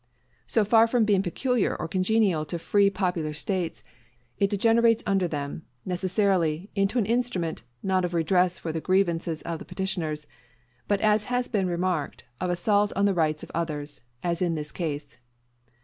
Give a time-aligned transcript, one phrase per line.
[0.47, 3.83] So far from being peculiar or congenial to free popular States,
[4.39, 9.59] it degenerates under them, necessarily, into an instrument, not of redress for the grievances of
[9.59, 10.25] the petitioners,
[10.87, 14.71] but as has been remarked, of assault on the rights of others, as in this
[14.71, 15.19] case.